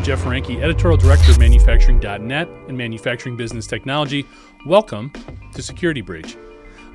I'm 0.00 0.06
Jeff 0.06 0.24
Reinke, 0.24 0.62
editorial 0.62 0.96
director 0.96 1.30
of 1.30 1.38
manufacturing.net 1.38 2.48
and 2.48 2.78
manufacturing 2.78 3.36
business 3.36 3.66
technology. 3.66 4.24
Welcome 4.64 5.12
to 5.52 5.60
Security 5.60 6.00
Breach. 6.00 6.38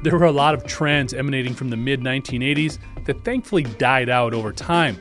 There 0.02 0.18
were 0.18 0.25
a 0.25 0.31
lot 0.31 0.55
of 0.55 0.66
trends 0.66 1.13
emanating 1.13 1.54
from 1.54 1.70
the 1.70 1.78
mid 1.78 2.02
1980s 2.02 2.79
that 3.05 3.23
thankfully 3.23 3.62
died 3.62 4.10
out 4.10 4.33
over 4.33 4.52
time, 4.52 4.97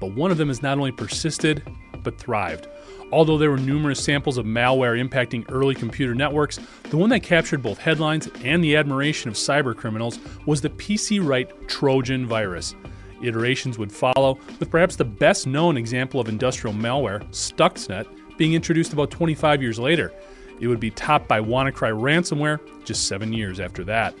but 0.00 0.12
one 0.12 0.30
of 0.30 0.38
them 0.38 0.48
has 0.48 0.62
not 0.62 0.78
only 0.78 0.92
persisted, 0.92 1.62
but 2.02 2.16
thrived. 2.16 2.68
Although 3.12 3.36
there 3.36 3.50
were 3.50 3.58
numerous 3.58 4.02
samples 4.02 4.38
of 4.38 4.46
malware 4.46 4.98
impacting 4.98 5.44
early 5.50 5.74
computer 5.74 6.14
networks, 6.14 6.58
the 6.84 6.96
one 6.96 7.10
that 7.10 7.22
captured 7.22 7.62
both 7.62 7.76
headlines 7.76 8.30
and 8.42 8.64
the 8.64 8.76
admiration 8.76 9.28
of 9.28 9.34
cyber 9.34 9.76
criminals 9.76 10.18
was 10.46 10.62
the 10.62 10.70
PC 10.70 11.22
Write 11.22 11.68
Trojan 11.68 12.26
virus. 12.26 12.74
Iterations 13.22 13.78
would 13.78 13.92
follow, 13.92 14.38
with 14.58 14.70
perhaps 14.70 14.96
the 14.96 15.04
best 15.04 15.46
known 15.46 15.76
example 15.76 16.20
of 16.20 16.28
industrial 16.28 16.74
malware, 16.74 17.24
Stuxnet, 17.30 18.06
being 18.36 18.54
introduced 18.54 18.92
about 18.92 19.10
25 19.10 19.62
years 19.62 19.78
later. 19.78 20.12
It 20.60 20.66
would 20.66 20.80
be 20.80 20.90
topped 20.90 21.28
by 21.28 21.40
WannaCry 21.40 21.92
ransomware 21.92 22.60
just 22.84 23.08
seven 23.08 23.32
years 23.32 23.60
after 23.60 23.84
that. 23.84 24.14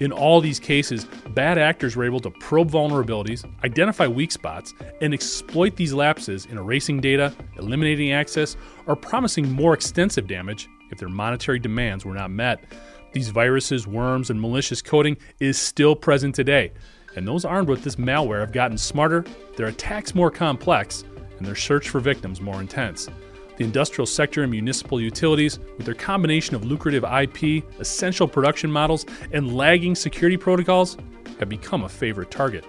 In 0.00 0.10
all 0.10 0.40
these 0.40 0.58
cases, 0.58 1.06
bad 1.34 1.56
actors 1.56 1.94
were 1.94 2.04
able 2.04 2.18
to 2.20 2.30
probe 2.30 2.70
vulnerabilities, 2.70 3.44
identify 3.62 4.08
weak 4.08 4.32
spots, 4.32 4.74
and 5.00 5.14
exploit 5.14 5.76
these 5.76 5.92
lapses 5.92 6.46
in 6.46 6.58
erasing 6.58 7.00
data, 7.00 7.32
eliminating 7.58 8.12
access, 8.12 8.56
or 8.86 8.96
promising 8.96 9.52
more 9.52 9.72
extensive 9.72 10.26
damage 10.26 10.68
if 10.90 10.98
their 10.98 11.08
monetary 11.08 11.60
demands 11.60 12.04
were 12.04 12.14
not 12.14 12.30
met. 12.30 12.64
These 13.12 13.28
viruses, 13.28 13.86
worms, 13.86 14.30
and 14.30 14.40
malicious 14.40 14.82
coding 14.82 15.16
is 15.38 15.56
still 15.56 15.94
present 15.94 16.34
today. 16.34 16.72
And 17.16 17.26
those 17.26 17.44
armed 17.44 17.68
with 17.68 17.82
this 17.82 17.96
malware 17.96 18.40
have 18.40 18.52
gotten 18.52 18.78
smarter, 18.78 19.24
their 19.56 19.66
attacks 19.66 20.14
more 20.14 20.30
complex, 20.30 21.04
and 21.38 21.46
their 21.46 21.54
search 21.54 21.88
for 21.88 22.00
victims 22.00 22.40
more 22.40 22.60
intense. 22.60 23.08
The 23.56 23.64
industrial 23.64 24.06
sector 24.06 24.42
and 24.42 24.50
municipal 24.50 25.00
utilities, 25.00 25.60
with 25.76 25.86
their 25.86 25.94
combination 25.94 26.56
of 26.56 26.64
lucrative 26.64 27.04
IP, 27.04 27.64
essential 27.78 28.26
production 28.26 28.70
models, 28.70 29.06
and 29.32 29.56
lagging 29.56 29.94
security 29.94 30.36
protocols, 30.36 30.96
have 31.38 31.48
become 31.48 31.84
a 31.84 31.88
favorite 31.88 32.30
target. 32.30 32.64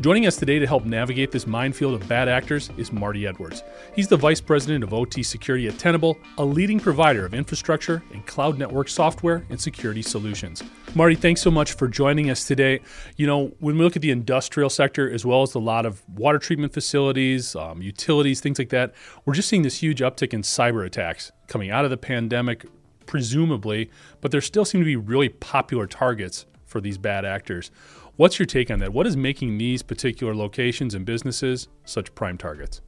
Joining 0.00 0.26
us 0.26 0.36
today 0.36 0.58
to 0.58 0.66
help 0.66 0.84
navigate 0.84 1.30
this 1.30 1.46
minefield 1.46 1.94
of 1.94 2.08
bad 2.08 2.28
actors 2.28 2.68
is 2.76 2.92
Marty 2.92 3.28
Edwards. 3.28 3.62
He's 3.94 4.08
the 4.08 4.16
Vice 4.16 4.40
President 4.40 4.82
of 4.82 4.92
OT 4.92 5.22
Security 5.22 5.68
at 5.68 5.78
Tenable, 5.78 6.18
a 6.36 6.44
leading 6.44 6.80
provider 6.80 7.24
of 7.24 7.32
infrastructure 7.32 8.02
and 8.12 8.26
cloud 8.26 8.58
network 8.58 8.88
software 8.88 9.46
and 9.50 9.60
security 9.60 10.02
solutions. 10.02 10.64
Marty, 10.96 11.14
thanks 11.14 11.40
so 11.40 11.50
much 11.50 11.74
for 11.74 11.86
joining 11.86 12.28
us 12.28 12.44
today. 12.44 12.80
You 13.16 13.28
know, 13.28 13.54
when 13.60 13.78
we 13.78 13.84
look 13.84 13.94
at 13.94 14.02
the 14.02 14.10
industrial 14.10 14.68
sector 14.68 15.08
as 15.08 15.24
well 15.24 15.42
as 15.42 15.54
a 15.54 15.60
lot 15.60 15.86
of 15.86 16.02
water 16.08 16.40
treatment 16.40 16.74
facilities, 16.74 17.54
um, 17.54 17.80
utilities, 17.80 18.40
things 18.40 18.58
like 18.58 18.70
that, 18.70 18.94
we're 19.24 19.34
just 19.34 19.48
seeing 19.48 19.62
this 19.62 19.80
huge 19.80 20.00
uptick 20.00 20.34
in 20.34 20.42
cyber 20.42 20.84
attacks 20.84 21.30
coming 21.46 21.70
out 21.70 21.84
of 21.84 21.90
the 21.90 21.96
pandemic, 21.96 22.66
presumably, 23.06 23.90
but 24.20 24.32
there 24.32 24.40
still 24.40 24.64
seem 24.64 24.80
to 24.80 24.84
be 24.84 24.96
really 24.96 25.28
popular 25.28 25.86
targets 25.86 26.46
for 26.74 26.80
these 26.80 26.98
bad 26.98 27.24
actors. 27.24 27.70
What's 28.16 28.36
your 28.36 28.46
take 28.46 28.68
on 28.68 28.80
that? 28.80 28.92
What 28.92 29.06
is 29.06 29.16
making 29.16 29.58
these 29.58 29.80
particular 29.80 30.34
locations 30.34 30.96
and 30.96 31.06
businesses 31.06 31.68
such 31.84 32.12
prime 32.16 32.36
targets? 32.36 32.80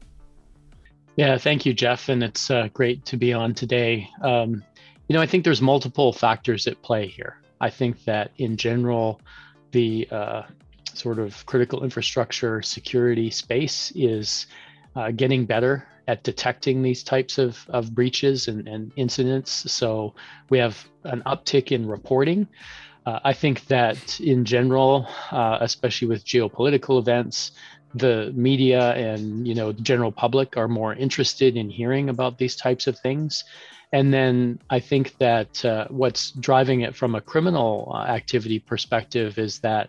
Yeah, 1.15 1.39
thank 1.39 1.65
you, 1.65 1.73
Jeff, 1.73 2.09
and 2.09 2.25
it's 2.25 2.51
uh, 2.51 2.69
great 2.75 3.05
to 3.05 3.17
be 3.17 3.33
on 3.33 3.55
today. 3.55 4.11
Um, 4.23 4.65
you 5.07 5.15
know, 5.15 5.23
I 5.23 5.27
think 5.27 5.45
there's 5.45 5.63
multiple 5.63 6.13
factors 6.13 6.67
at 6.67 6.83
play 6.83 7.07
here. 7.07 7.39
I 7.61 7.71
think 7.71 8.03
that 8.07 8.33
in 8.39 8.57
general, 8.57 9.21
the 9.71 10.09
uh, 10.11 10.43
sort 10.93 11.21
of 11.21 11.47
critical 11.47 11.85
infrastructure 11.85 12.61
security 12.63 13.31
space 13.31 13.93
is 13.95 14.49
uh, 14.97 15.13
getting 15.13 15.47
better 15.47 15.87
at 16.09 16.25
detecting 16.25 16.83
these 16.83 17.05
types 17.05 17.39
of, 17.39 17.65
of 17.69 17.95
breaches 17.95 18.49
and, 18.49 18.67
and 18.67 18.91
incidents. 18.97 19.71
So 19.71 20.13
we 20.51 20.59
have 20.59 20.85
an 21.05 21.23
uptick 21.25 21.71
in 21.71 21.87
reporting. 21.87 22.49
Uh, 23.07 23.21
I 23.25 23.33
think 23.33 23.67
that 23.67 24.21
in 24.21 24.45
general, 24.45 25.09
uh, 25.31 25.59
especially 25.61 26.09
with 26.09 26.25
geopolitical 26.25 26.99
events, 26.99 27.53
the 27.95 28.33
media 28.35 28.93
and 28.95 29.47
you 29.47 29.55
know 29.55 29.73
the 29.73 29.81
general 29.81 30.13
public 30.13 30.57
are 30.57 30.69
more 30.69 30.93
interested 30.93 31.57
in 31.57 31.71
hearing 31.71 32.09
about 32.09 32.37
these 32.37 32.57
types 32.57 32.87
of 32.87 32.99
things. 32.99 33.45
And 33.93 34.13
then 34.13 34.59
I 34.69 34.81
think 34.81 35.17
that 35.19 35.65
uh, 35.65 35.87
what's 35.89 36.33
driving 36.33 36.81
it 36.81 36.97
from 36.97 37.15
a 37.15 37.21
criminal 37.21 37.93
uh, 37.95 37.99
activity 37.99 38.59
perspective 38.59 39.39
is 39.39 39.61
that 39.61 39.89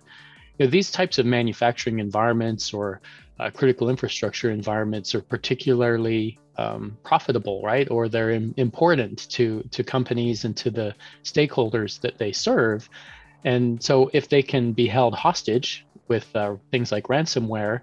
you 0.57 0.65
know, 0.65 0.69
these 0.69 0.91
types 0.91 1.17
of 1.17 1.25
manufacturing 1.25 1.99
environments 1.99 2.73
or 2.73 3.01
uh, 3.39 3.49
critical 3.49 3.89
infrastructure 3.89 4.49
environments 4.49 5.13
are 5.13 5.21
particularly 5.21 6.39
um, 6.57 6.97
profitable, 7.03 7.61
right? 7.61 7.89
Or 7.91 8.09
they're 8.09 8.31
Im- 8.31 8.53
important 8.57 9.29
to 9.29 9.63
to 9.71 9.83
companies 9.83 10.45
and 10.45 10.55
to 10.57 10.71
the 10.71 10.95
stakeholders 11.23 11.99
that 12.01 12.17
they 12.17 12.31
serve. 12.31 12.89
And 13.43 13.81
so, 13.81 14.09
if 14.13 14.29
they 14.29 14.41
can 14.41 14.73
be 14.73 14.87
held 14.87 15.13
hostage 15.13 15.85
with 16.07 16.35
uh, 16.35 16.55
things 16.71 16.91
like 16.91 17.05
ransomware, 17.05 17.81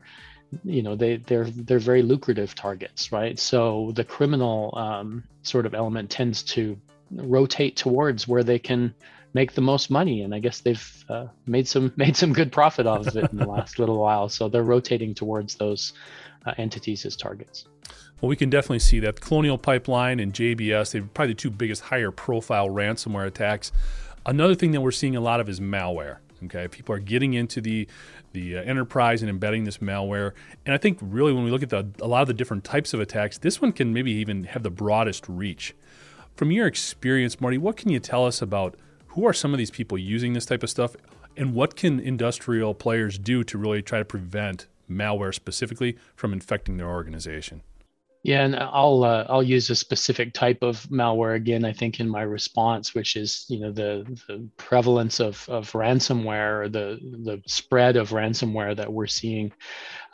you 0.64 0.82
know 0.82 0.94
they 0.94 1.16
they're 1.16 1.44
they're 1.44 1.78
very 1.78 2.02
lucrative 2.02 2.54
targets, 2.54 3.12
right? 3.12 3.38
So 3.38 3.92
the 3.94 4.04
criminal 4.04 4.74
um, 4.76 5.24
sort 5.42 5.66
of 5.66 5.74
element 5.74 6.10
tends 6.10 6.42
to 6.42 6.76
rotate 7.10 7.76
towards 7.76 8.26
where 8.26 8.42
they 8.42 8.58
can 8.58 8.94
make 9.34 9.52
the 9.52 9.60
most 9.60 9.90
money 9.90 10.22
and 10.22 10.34
i 10.34 10.38
guess 10.38 10.60
they've 10.60 11.04
uh, 11.08 11.26
made 11.46 11.68
some 11.68 11.92
made 11.96 12.16
some 12.16 12.32
good 12.32 12.50
profit 12.50 12.86
off 12.86 13.06
of 13.06 13.16
it 13.16 13.30
in 13.30 13.38
the 13.38 13.46
last 13.46 13.78
little 13.78 13.98
while 13.98 14.28
so 14.28 14.48
they're 14.48 14.62
rotating 14.62 15.14
towards 15.14 15.56
those 15.56 15.92
uh, 16.46 16.54
entities 16.56 17.04
as 17.04 17.16
targets 17.16 17.66
well, 18.20 18.28
we 18.30 18.36
can 18.36 18.48
definitely 18.48 18.78
see 18.78 19.00
that 19.00 19.20
Colonial 19.20 19.58
Pipeline 19.58 20.18
and 20.18 20.32
JBS, 20.32 20.92
they're 20.92 21.02
probably 21.02 21.34
the 21.34 21.38
two 21.38 21.50
biggest 21.50 21.82
higher 21.82 22.10
profile 22.10 22.68
ransomware 22.68 23.26
attacks. 23.26 23.70
Another 24.24 24.54
thing 24.54 24.72
that 24.72 24.80
we're 24.80 24.92
seeing 24.92 25.16
a 25.16 25.20
lot 25.20 25.40
of 25.40 25.48
is 25.48 25.60
malware. 25.60 26.18
Okay, 26.44 26.68
people 26.68 26.94
are 26.94 27.00
getting 27.00 27.34
into 27.34 27.60
the 27.60 27.86
the 28.32 28.56
uh, 28.56 28.62
enterprise 28.62 29.22
and 29.22 29.30
embedding 29.30 29.64
this 29.64 29.78
malware. 29.78 30.32
And 30.66 30.74
I 30.74 30.78
think 30.78 30.98
really 31.00 31.32
when 31.32 31.44
we 31.44 31.50
look 31.50 31.62
at 31.62 31.70
the, 31.70 31.86
a 32.00 32.08
lot 32.08 32.22
of 32.22 32.28
the 32.28 32.34
different 32.34 32.64
types 32.64 32.92
of 32.92 33.00
attacks, 33.00 33.38
this 33.38 33.60
one 33.60 33.72
can 33.72 33.92
maybe 33.92 34.10
even 34.12 34.44
have 34.44 34.62
the 34.62 34.70
broadest 34.70 35.28
reach. 35.28 35.74
From 36.34 36.50
your 36.50 36.66
experience, 36.66 37.40
Marty, 37.40 37.58
what 37.58 37.76
can 37.76 37.90
you 37.90 38.00
tell 38.00 38.26
us 38.26 38.42
about 38.42 38.76
who 39.14 39.26
are 39.26 39.32
some 39.32 39.54
of 39.54 39.58
these 39.58 39.70
people 39.70 39.96
using 39.96 40.32
this 40.32 40.46
type 40.46 40.62
of 40.62 40.70
stuff, 40.70 40.96
and 41.36 41.54
what 41.54 41.76
can 41.76 42.00
industrial 42.00 42.74
players 42.74 43.18
do 43.18 43.44
to 43.44 43.56
really 43.56 43.80
try 43.80 43.98
to 43.98 44.04
prevent 44.04 44.66
malware 44.90 45.34
specifically 45.34 45.96
from 46.16 46.32
infecting 46.32 46.76
their 46.76 46.88
organization? 46.88 47.62
Yeah, 48.24 48.42
and 48.42 48.56
I'll 48.56 49.04
uh, 49.04 49.26
I'll 49.28 49.42
use 49.42 49.68
a 49.68 49.76
specific 49.76 50.32
type 50.32 50.62
of 50.62 50.82
malware 50.88 51.36
again. 51.36 51.62
I 51.62 51.74
think 51.74 52.00
in 52.00 52.08
my 52.08 52.22
response, 52.22 52.94
which 52.94 53.16
is 53.16 53.44
you 53.50 53.60
know 53.60 53.70
the 53.70 54.06
the 54.28 54.48
prevalence 54.56 55.20
of 55.20 55.46
of 55.46 55.70
ransomware 55.72 56.62
or 56.62 56.68
the 56.70 56.98
the 57.02 57.42
spread 57.46 57.96
of 57.96 58.10
ransomware 58.10 58.74
that 58.76 58.90
we're 58.90 59.08
seeing. 59.08 59.52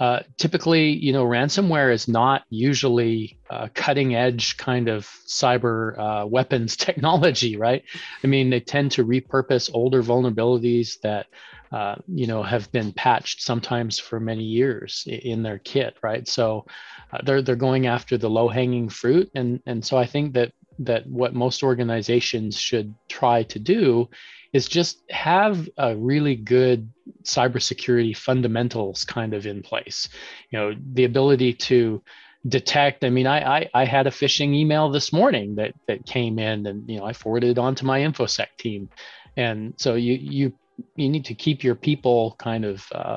Uh, 0.00 0.20
typically, 0.38 0.90
you 0.90 1.12
know, 1.12 1.24
ransomware 1.24 1.92
is 1.92 2.08
not 2.08 2.42
usually 2.50 3.38
uh, 3.48 3.68
cutting 3.74 4.16
edge 4.16 4.56
kind 4.56 4.88
of 4.88 5.06
cyber 5.28 5.96
uh, 5.96 6.26
weapons 6.26 6.74
technology, 6.88 7.56
right? 7.56 7.84
I 8.24 8.26
mean, 8.26 8.50
they 8.50 8.60
tend 8.60 8.90
to 8.92 9.04
repurpose 9.04 9.70
older 9.72 10.02
vulnerabilities 10.02 11.00
that 11.02 11.26
uh, 11.72 11.96
you 12.08 12.26
know 12.26 12.42
have 12.42 12.70
been 12.72 12.92
patched 12.92 13.42
sometimes 13.42 13.98
for 13.98 14.18
many 14.18 14.44
years 14.44 15.04
in 15.06 15.42
their 15.42 15.58
kit 15.58 15.96
right? 16.02 16.26
So 16.26 16.66
uh, 17.12 17.18
they're 17.24 17.42
they're 17.42 17.56
going 17.56 17.86
after 17.86 18.18
the 18.18 18.30
low 18.30 18.48
hanging 18.48 18.88
fruit 18.88 19.30
and 19.34 19.60
and 19.66 19.84
so 19.84 19.96
i 19.96 20.06
think 20.06 20.34
that 20.34 20.52
that 20.78 21.06
what 21.06 21.34
most 21.34 21.62
organizations 21.62 22.58
should 22.58 22.94
try 23.08 23.42
to 23.44 23.58
do 23.58 24.08
is 24.52 24.66
just 24.66 25.02
have 25.10 25.68
a 25.76 25.94
really 25.94 26.34
good 26.34 26.90
cybersecurity 27.22 28.16
fundamentals 28.16 29.04
kind 29.04 29.34
of 29.34 29.46
in 29.46 29.62
place. 29.62 30.08
You 30.50 30.58
know 30.58 30.74
the 30.94 31.04
ability 31.04 31.52
to 31.54 32.02
detect 32.48 33.04
i 33.04 33.10
mean 33.10 33.26
I, 33.26 33.58
I 33.58 33.70
i, 33.74 33.84
had 33.84 34.06
a 34.06 34.10
phishing 34.10 34.54
email 34.54 34.88
this 34.88 35.12
morning 35.12 35.56
that 35.56 35.74
that 35.86 36.06
came 36.06 36.38
in 36.38 36.66
and 36.66 36.88
you 36.88 36.98
know 36.98 37.04
i 37.04 37.12
forwarded 37.12 37.50
it 37.50 37.58
on 37.58 37.74
to 37.74 37.84
my 37.84 38.00
infosec 38.00 38.46
team. 38.58 38.88
And 39.36 39.74
so 39.76 39.94
you 39.94 40.14
you 40.14 40.52
you 40.96 41.08
need 41.08 41.24
to 41.24 41.34
keep 41.34 41.62
your 41.62 41.74
people 41.74 42.36
kind 42.38 42.64
of 42.64 42.84
uh, 42.92 43.16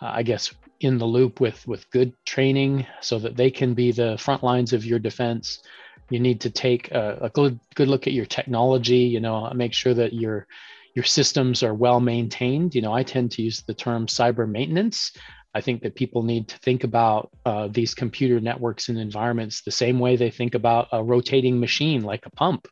i 0.00 0.22
guess 0.22 0.52
in 0.80 0.98
the 0.98 1.04
loop 1.04 1.40
with 1.40 1.66
with 1.66 1.90
good 1.90 2.12
training 2.24 2.86
so 3.00 3.18
that 3.18 3.36
they 3.36 3.50
can 3.50 3.74
be 3.74 3.92
the 3.92 4.16
front 4.18 4.42
lines 4.42 4.72
of 4.72 4.84
your 4.84 4.98
defense. 4.98 5.62
You 6.10 6.20
need 6.20 6.40
to 6.42 6.50
take 6.50 6.90
a, 6.92 7.18
a 7.22 7.30
good 7.30 7.58
good 7.74 7.88
look 7.88 8.06
at 8.06 8.12
your 8.12 8.26
technology 8.26 8.98
you 8.98 9.20
know 9.20 9.50
make 9.54 9.72
sure 9.72 9.94
that 9.94 10.12
your 10.12 10.46
your 10.94 11.04
systems 11.04 11.62
are 11.62 11.74
well 11.74 12.00
maintained. 12.00 12.74
You 12.74 12.82
know 12.82 12.92
i 12.92 13.02
tend 13.02 13.32
to 13.32 13.42
use 13.42 13.62
the 13.62 13.74
term 13.74 14.06
cyber 14.06 14.48
maintenance. 14.48 15.12
I 15.54 15.62
think 15.62 15.82
that 15.82 15.94
people 15.94 16.22
need 16.22 16.48
to 16.48 16.58
think 16.58 16.84
about 16.84 17.30
uh, 17.46 17.68
these 17.68 17.94
computer 17.94 18.40
networks 18.40 18.90
and 18.90 18.98
environments 18.98 19.62
the 19.62 19.70
same 19.70 19.98
way 19.98 20.16
they 20.16 20.30
think 20.30 20.54
about 20.54 20.88
a 20.92 21.02
rotating 21.02 21.58
machine 21.58 22.02
like 22.02 22.26
a 22.26 22.30
pump 22.30 22.68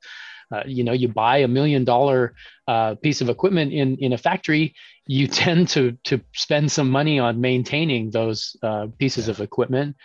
uh, 0.53 0.63
you 0.67 0.85
know, 0.85 0.93
you 0.93 1.09
buy 1.09 1.39
a 1.39 1.49
million 1.49 1.85
dollar 1.85 2.35
uh, 2.69 2.95
piece 2.97 3.21
of 3.21 3.29
equipment 3.29 3.73
in 3.73 3.97
in 3.99 4.13
a 4.13 4.19
factory, 4.19 4.75
you 5.07 5.27
tend 5.45 5.69
to 5.69 5.93
to 6.05 6.21
spend 6.35 6.71
some 6.71 6.91
money 6.91 7.19
on 7.19 7.41
maintaining 7.41 8.11
those 8.11 8.57
uh, 8.63 8.87
pieces 8.99 9.27
yeah. 9.27 9.33
of 9.33 9.41
equipment. 9.41 9.97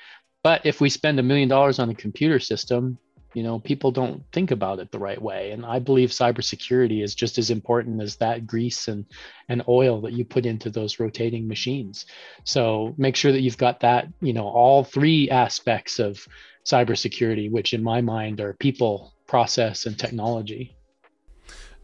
But 0.44 0.66
if 0.66 0.80
we 0.80 0.90
spend 0.90 1.20
a 1.20 1.24
million 1.24 1.50
dollars 1.50 1.80
on 1.80 1.90
a 1.90 1.96
computer 1.96 2.40
system, 2.40 2.98
you 3.34 3.44
know, 3.44 3.60
people 3.60 3.92
don't 3.92 4.24
think 4.32 4.52
about 4.52 4.80
it 4.80 4.92
the 4.92 5.00
right 5.00 5.22
way. 5.22 5.52
And 5.52 5.66
I 5.66 5.80
believe 5.80 6.10
cybersecurity 6.10 7.04
is 7.04 7.14
just 7.14 7.38
as 7.38 7.52
important 7.52 8.02
as 8.02 8.16
that 8.16 8.48
grease 8.48 8.88
and, 8.88 9.06
and 9.50 9.64
oil 9.68 10.02
that 10.02 10.14
you 10.14 10.26
put 10.26 10.46
into 10.46 10.70
those 10.70 11.00
rotating 11.00 11.48
machines. 11.48 12.06
So 12.44 12.96
make 12.98 13.16
sure 13.16 13.32
that 13.32 13.42
you've 13.42 13.58
got 13.58 13.82
that, 13.82 14.08
you 14.22 14.34
know, 14.34 14.48
all 14.48 14.84
three 14.84 15.30
aspects 15.30 16.00
of 16.00 16.26
cybersecurity, 16.66 17.52
which 17.52 17.74
in 17.74 17.84
my 17.84 18.02
mind 18.02 18.42
are 18.42 18.54
people, 18.54 19.14
process, 19.30 19.86
and 19.86 19.98
technology. 19.98 20.76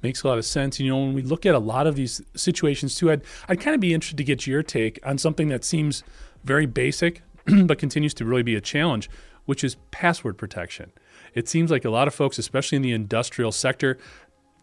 Makes 0.01 0.23
a 0.23 0.27
lot 0.27 0.39
of 0.39 0.45
sense. 0.45 0.79
You 0.79 0.89
know, 0.89 0.97
when 0.97 1.13
we 1.13 1.21
look 1.21 1.45
at 1.45 1.53
a 1.53 1.59
lot 1.59 1.85
of 1.85 1.95
these 1.95 2.19
situations 2.35 2.95
too, 2.95 3.11
I'd, 3.11 3.21
I'd 3.47 3.61
kind 3.61 3.75
of 3.75 3.79
be 3.79 3.93
interested 3.93 4.17
to 4.17 4.23
get 4.23 4.47
your 4.47 4.63
take 4.63 4.99
on 5.05 5.19
something 5.19 5.47
that 5.49 5.63
seems 5.63 6.03
very 6.43 6.65
basic, 6.65 7.21
but 7.65 7.77
continues 7.77 8.15
to 8.15 8.25
really 8.25 8.41
be 8.41 8.55
a 8.55 8.61
challenge, 8.61 9.11
which 9.45 9.63
is 9.63 9.77
password 9.91 10.39
protection. 10.39 10.91
It 11.35 11.47
seems 11.47 11.69
like 11.69 11.85
a 11.85 11.91
lot 11.91 12.07
of 12.07 12.15
folks, 12.15 12.39
especially 12.39 12.77
in 12.77 12.81
the 12.81 12.93
industrial 12.93 13.51
sector, 13.51 13.99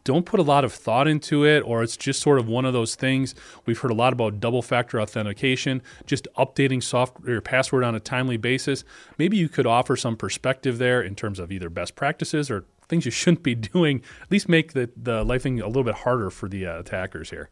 don't 0.05 0.27
put 0.27 0.41
a 0.41 0.43
lot 0.43 0.65
of 0.65 0.73
thought 0.73 1.07
into 1.07 1.45
it, 1.45 1.61
or 1.61 1.83
it's 1.83 1.97
just 1.97 2.21
sort 2.21 2.39
of 2.39 2.49
one 2.49 2.65
of 2.65 2.73
those 2.73 2.95
things. 2.95 3.35
We've 3.67 3.79
heard 3.79 3.91
a 3.91 3.95
lot 3.95 4.13
about 4.13 4.41
double 4.41 4.63
factor 4.63 5.01
authentication, 5.01 5.83
just 6.07 6.27
updating 6.37 6.83
software 6.83 7.41
password 7.41 7.85
on 7.85 7.95
a 7.95 8.01
timely 8.01 8.37
basis. 8.37 8.85
Maybe 9.19 9.37
you 9.37 9.49
could 9.49 9.67
offer 9.67 9.97
some 9.97 10.17
perspective 10.17 10.79
there 10.79 11.03
in 11.03 11.15
terms 11.15 11.39
of 11.39 11.53
either 11.53 11.71
best 11.71 11.95
practices 11.95 12.51
or 12.51 12.65
things 12.89 13.05
you 13.05 13.11
shouldn't 13.13 13.43
be 13.43 13.55
doing. 13.55 14.03
At 14.23 14.31
least 14.31 14.49
make 14.49 14.73
the, 14.73 14.91
the 14.97 15.25
life 15.25 15.43
thing 15.43 15.61
a 15.61 15.67
little 15.67 15.85
bit 15.85 15.95
harder 15.95 16.31
for 16.31 16.49
the 16.49 16.67
uh, 16.67 16.81
attackers 16.81 17.31
here. 17.31 17.51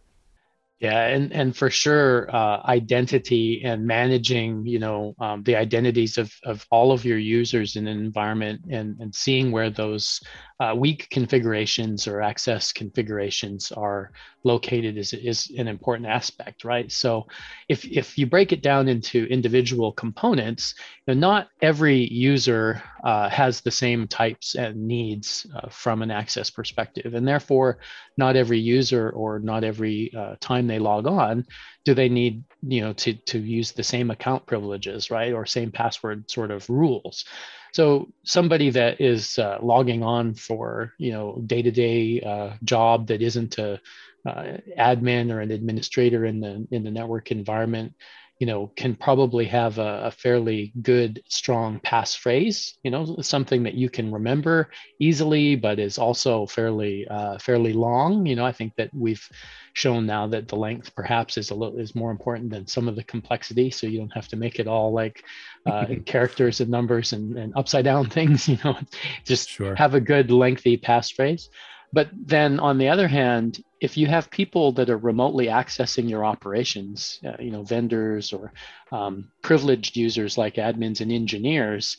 Yeah, 0.81 1.09
and 1.09 1.31
and 1.35 1.55
for 1.55 1.69
sure, 1.69 2.35
uh, 2.35 2.63
identity 2.65 3.61
and 3.63 3.87
managing, 3.87 4.65
you 4.65 4.79
know, 4.79 5.15
um, 5.21 5.43
the 5.43 5.57
identities 5.57 6.17
of 6.17 6.33
of 6.43 6.67
all 6.71 6.91
of 6.91 7.05
your 7.05 7.19
users 7.19 7.77
in 7.77 7.87
an 7.87 7.99
environment, 7.99 8.63
and 8.71 8.99
and 8.99 9.15
seeing 9.15 9.53
where 9.53 9.69
those 9.69 10.23
uh, 10.61 10.75
weak 10.77 11.09
configurations 11.11 12.07
or 12.07 12.21
access 12.21 12.71
configurations 12.71 13.73
are 13.73 14.13
located 14.45 14.99
is, 14.99 15.15
is 15.15 15.51
an 15.57 15.67
important 15.67 16.07
aspect, 16.07 16.65
right? 16.65 16.93
So 16.93 17.27
if, 17.69 17.85
if 17.87 18.19
you 18.19 18.27
break 18.27 18.53
it 18.53 18.63
down 18.63 18.87
into 18.87 19.25
individual 19.25 19.91
components, 19.93 20.75
you 21.07 21.15
know, 21.15 21.21
not 21.21 21.49
every 21.63 22.07
user 22.13 22.83
uh, 23.05 23.31
has 23.31 23.63
the 23.63 23.71
same 23.71 24.07
types 24.07 24.55
and 24.55 24.87
needs 24.87 25.47
uh, 25.57 25.69
from 25.71 26.03
an 26.03 26.11
access 26.11 26.51
perspective. 26.51 27.15
And 27.15 27.27
therefore, 27.27 27.79
not 28.19 28.37
every 28.37 28.59
user 28.59 29.11
or 29.11 29.39
not 29.39 29.65
every 29.65 30.13
uh, 30.15 30.37
time 30.41 30.67
they 30.67 30.79
log 30.79 31.07
on 31.07 31.47
do 31.85 31.95
they 31.95 32.09
need 32.09 32.45
you 32.63 32.81
know 32.83 32.93
to, 32.93 33.15
to 33.15 33.39
use 33.39 33.73
the 33.73 33.83
same 33.83 34.11
account 34.11 34.47
privileges, 34.47 35.11
right? 35.11 35.33
Or 35.33 35.47
same 35.47 35.73
password 35.73 36.31
sort 36.31 36.51
of 36.51 36.69
rules. 36.69 37.25
So 37.73 38.09
somebody 38.25 38.71
that 38.71 39.01
is 39.01 39.39
uh, 39.39 39.59
logging 39.63 40.03
on 40.03 40.35
for 40.35 40.93
you 40.99 41.13
know 41.13 41.43
day 41.47 41.63
to 41.63 41.71
day 41.71 42.57
job 42.65 43.09
that 43.09 43.23
isn't 43.23 43.59
a 43.59 43.81
uh, 44.27 44.59
admin 44.79 45.33
or 45.33 45.41
an 45.41 45.51
administrator 45.51 46.25
in 46.25 46.41
the 46.41 46.67
in 46.71 46.85
the 46.85 46.91
network 46.91 47.31
environment, 47.31 47.95
you 48.41 48.47
know, 48.47 48.73
can 48.75 48.97
probably 48.97 49.45
have 49.45 49.79
a, 49.79 50.07
a 50.07 50.11
fairly 50.11 50.73
good 50.81 51.23
strong 51.29 51.79
passphrase. 51.81 52.73
You 52.83 52.91
know, 52.91 53.19
something 53.21 53.63
that 53.65 53.75
you 53.75 53.91
can 53.91 54.11
remember 54.11 54.71
easily, 54.99 55.57
but 55.57 55.79
is 55.79 55.99
also 55.99 56.47
fairly 56.47 57.07
uh, 57.07 57.39
fairly 57.39 57.75
long. 57.75 58.25
You 58.25 58.37
know, 58.37 58.47
I 58.47 58.53
think 58.53 58.75
that 58.77 58.89
we've 58.95 59.29
shown 59.75 60.07
now 60.07 60.27
that 60.29 60.49
the 60.49 60.57
length 60.57 60.95
perhaps 60.95 61.37
is 61.37 61.51
a 61.51 61.55
little 61.55 61.79
is 61.79 61.95
more 61.95 62.11
important 62.11 62.51
than 62.51 62.67
some 62.67 62.89
of 62.89 62.97
the 62.97 63.05
complexity 63.05 63.71
so 63.71 63.87
you 63.87 63.99
don't 63.99 64.13
have 64.13 64.27
to 64.29 64.37
make 64.37 64.59
it 64.59 64.67
all 64.67 64.93
like 64.93 65.23
uh, 65.67 65.87
characters 66.07 66.61
and 66.61 66.71
numbers 66.71 67.13
and, 67.13 67.39
and 67.39 67.53
upside 67.57 67.85
down 67.85 68.09
things 68.11 68.49
you 68.49 68.59
know 68.65 68.77
just 69.25 69.49
sure. 69.49 69.77
have 69.77 69.95
a 69.95 70.01
good 70.01 70.31
lengthy 70.31 70.77
passphrase 70.77 71.49
but 71.93 72.09
then 72.13 72.61
on 72.61 72.79
the 72.79 72.89
other 72.89 73.09
hand 73.09 73.63
if 73.81 73.97
you 73.97 74.07
have 74.07 74.31
people 74.31 74.73
that 74.73 74.91
are 74.91 74.99
remotely 74.99 75.47
accessing 75.47 76.09
your 76.09 76.25
operations 76.25 77.21
uh, 77.27 77.37
you 77.39 77.51
know 77.51 77.63
vendors 77.63 78.33
or 78.33 78.53
um, 78.93 79.31
privileged 79.43 79.97
users 79.97 80.39
like 80.39 80.55
admins 80.55 81.01
and 81.01 81.13
engineers 81.13 81.97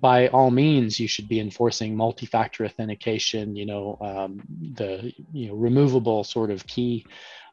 by 0.00 0.28
all 0.28 0.50
means 0.50 1.00
you 1.00 1.08
should 1.08 1.28
be 1.28 1.40
enforcing 1.40 1.96
multi-factor 1.96 2.64
authentication 2.64 3.56
you 3.56 3.66
know 3.66 3.98
um, 4.00 4.42
the 4.74 5.12
you 5.32 5.48
know 5.48 5.54
removable 5.54 6.24
sort 6.24 6.50
of 6.50 6.66
key 6.66 7.04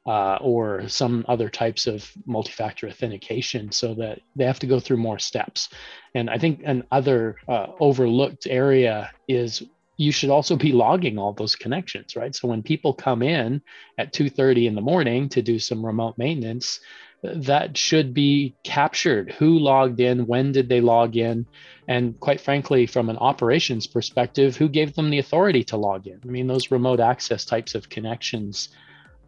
uh, 0.06 0.38
or 0.42 0.88
some 0.88 1.24
other 1.28 1.48
types 1.48 1.86
of 1.86 2.12
multi-factor 2.26 2.88
authentication 2.88 3.72
so 3.72 3.94
that 3.94 4.20
they 4.36 4.46
have 4.46 4.58
to 4.58 4.66
go 4.66 4.80
through 4.80 4.98
more 4.98 5.20
steps. 5.20 5.70
And 6.16 6.30
i 6.30 6.38
think 6.38 6.62
an 6.66 6.84
other 6.92 7.36
uh, 7.48 7.68
overlooked 7.80 8.48
area 8.48 9.12
is 9.28 9.64
you 10.02 10.12
should 10.12 10.32
also 10.32 10.56
be 10.56 10.72
logging 10.72 11.20
all 11.20 11.32
those 11.34 11.56
connections 11.56 12.16
right? 12.16 12.34
So 12.36 12.48
when 12.48 12.64
people 12.64 12.94
come 12.94 13.22
in 13.22 13.62
at 14.00 14.14
2.30 14.14 14.68
in 14.68 14.76
the 14.76 14.82
morning 14.82 15.30
to 15.30 15.42
do 15.44 15.60
some 15.60 15.86
remote 15.86 16.18
maintenance 16.18 16.80
that 17.24 17.78
should 17.78 18.12
be 18.14 18.56
captured. 18.64 19.32
Who 19.34 19.60
logged 19.60 20.00
in? 20.00 20.26
When 20.26 20.52
did 20.52 20.70
they 20.70 20.82
log 20.82 21.16
in? 21.16 21.46
And 21.88 22.20
quite 22.20 22.42
frankly 22.42 22.88
from 22.88 23.10
an 23.10 23.18
operations 23.18 23.86
perspective 23.86 24.56
who 24.56 24.68
gave 24.68 24.96
them 24.96 25.12
the 25.12 25.20
authority 25.20 25.64
to 25.66 25.78
log 25.78 26.08
in? 26.08 26.20
I 26.24 26.28
mean 26.28 26.48
those 26.48 26.72
remote 26.72 27.00
access 27.00 27.46
types 27.46 27.76
of 27.76 27.90
connections 27.90 28.70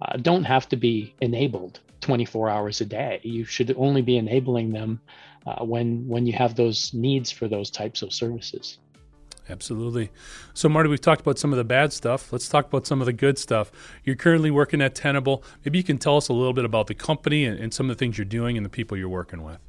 uh, 0.01 0.17
don't 0.17 0.43
have 0.43 0.67
to 0.69 0.75
be 0.75 1.13
enabled 1.21 1.81
24 2.01 2.49
hours 2.49 2.81
a 2.81 2.85
day. 2.85 3.19
You 3.23 3.45
should 3.45 3.75
only 3.77 4.01
be 4.01 4.17
enabling 4.17 4.71
them 4.71 5.01
uh, 5.45 5.63
when 5.63 6.07
when 6.07 6.25
you 6.25 6.33
have 6.33 6.55
those 6.55 6.93
needs 6.95 7.29
for 7.29 7.47
those 7.47 7.69
types 7.69 8.01
of 8.01 8.11
services 8.11 8.79
Absolutely. 9.49 10.09
So, 10.53 10.69
Marty, 10.69 10.89
we've 10.89 11.01
talked 11.01 11.21
about 11.21 11.37
some 11.37 11.51
of 11.51 11.57
the 11.57 11.63
bad 11.63 11.91
stuff. 11.91 12.31
Let's 12.31 12.47
talk 12.47 12.67
about 12.67 12.87
some 12.87 13.01
of 13.01 13.05
the 13.05 13.13
good 13.13 13.37
stuff. 13.37 13.71
You're 14.03 14.15
currently 14.15 14.51
working 14.51 14.81
at 14.81 14.95
Tenable. 14.95 15.43
Maybe 15.65 15.77
you 15.77 15.83
can 15.83 15.97
tell 15.97 16.15
us 16.15 16.29
a 16.29 16.33
little 16.33 16.53
bit 16.53 16.65
about 16.65 16.87
the 16.87 16.95
company 16.95 17.45
and, 17.45 17.59
and 17.59 17.73
some 17.73 17.89
of 17.89 17.97
the 17.97 17.99
things 17.99 18.17
you're 18.17 18.25
doing 18.25 18.55
and 18.55 18.65
the 18.65 18.69
people 18.69 18.97
you're 18.97 19.09
working 19.09 19.43
with. 19.43 19.59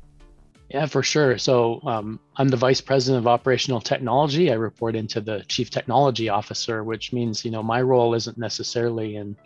Yeah, 0.71 0.87
for 0.87 1.03
sure. 1.03 1.39
So, 1.39 1.81
um, 1.85 2.19
I'm 2.37 2.49
the 2.49 2.57
vice 2.57 2.81
president 2.81 3.23
of 3.23 3.27
operational 3.27 3.81
technology. 3.81 4.51
I 4.51 4.55
report 4.55 4.97
into 4.97 5.21
the 5.21 5.45
chief 5.47 5.71
technology 5.71 6.29
officer, 6.29 6.83
which 6.83 7.13
means 7.13 7.45
you 7.45 7.51
know 7.51 7.63
my 7.63 7.83
role 7.83 8.15
isn't 8.15 8.39
necessarily 8.39 9.17
in 9.17 9.37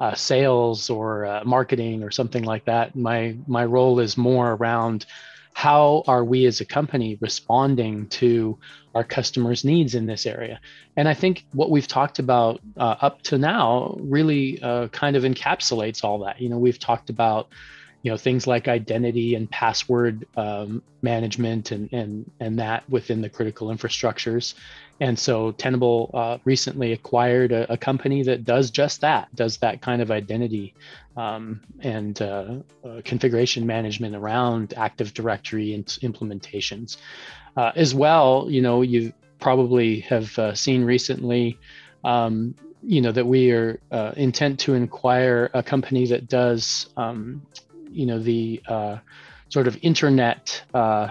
uh, 0.00 0.14
sales 0.14 0.88
or 0.88 1.26
uh, 1.26 1.44
marketing 1.44 2.02
or 2.04 2.10
something 2.10 2.44
like 2.44 2.66
that. 2.66 2.94
My 2.94 3.36
my 3.46 3.64
role 3.64 3.98
is 3.98 4.16
more 4.16 4.52
around 4.52 5.04
how 5.58 6.04
are 6.06 6.24
we 6.24 6.46
as 6.46 6.60
a 6.60 6.64
company 6.64 7.18
responding 7.20 8.06
to 8.06 8.56
our 8.94 9.02
customers' 9.02 9.64
needs 9.64 9.96
in 9.96 10.06
this 10.06 10.24
area? 10.24 10.60
And 10.96 11.08
I 11.08 11.14
think 11.14 11.46
what 11.52 11.68
we've 11.68 11.88
talked 11.88 12.20
about 12.20 12.60
uh, 12.76 12.94
up 13.00 13.22
to 13.22 13.38
now 13.38 13.96
really 13.98 14.62
uh, 14.62 14.86
kind 14.86 15.16
of 15.16 15.24
encapsulates 15.24 16.04
all 16.04 16.20
that. 16.20 16.40
You 16.40 16.48
know, 16.48 16.58
we've 16.58 16.78
talked 16.78 17.10
about 17.10 17.48
you 18.02 18.10
know 18.10 18.16
things 18.16 18.46
like 18.46 18.68
identity 18.68 19.34
and 19.34 19.50
password 19.50 20.26
um, 20.36 20.82
management 21.02 21.72
and 21.72 21.92
and 21.92 22.30
and 22.40 22.58
that 22.58 22.88
within 22.88 23.20
the 23.20 23.28
critical 23.28 23.68
infrastructures. 23.68 24.54
And 25.00 25.16
so 25.16 25.52
tenable 25.52 26.10
uh, 26.12 26.38
recently 26.44 26.92
acquired 26.92 27.52
a, 27.52 27.72
a, 27.72 27.76
company 27.76 28.24
that 28.24 28.44
does 28.44 28.72
just 28.72 29.02
that 29.02 29.32
does 29.34 29.58
that 29.58 29.80
kind 29.80 30.02
of 30.02 30.10
identity 30.10 30.74
um, 31.16 31.60
and 31.80 32.20
uh, 32.20 32.56
uh, 32.84 33.00
configuration 33.04 33.64
management 33.64 34.16
around 34.16 34.74
active 34.76 35.14
directory 35.14 35.68
implementations. 36.02 36.96
Uh, 37.56 37.72
as 37.74 37.94
well 37.94 38.46
you 38.48 38.62
know 38.62 38.82
you 38.82 39.12
probably 39.40 40.00
have 40.00 40.36
uh, 40.38 40.54
seen 40.54 40.84
recently 40.84 41.58
um, 42.04 42.54
you 42.82 43.00
know 43.00 43.12
that 43.12 43.26
we 43.26 43.50
are 43.50 43.80
uh, 43.90 44.12
intent 44.16 44.60
to 44.60 44.74
acquire 44.74 45.50
a 45.54 45.62
company 45.62 46.06
that 46.06 46.28
does 46.28 46.88
um, 46.96 47.42
you 47.90 48.06
know 48.06 48.18
the 48.18 48.60
uh, 48.68 48.98
sort 49.48 49.66
of 49.66 49.78
internet 49.82 50.62
uh, 50.74 51.08